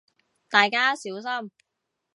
[0.49, 1.51] 大家小心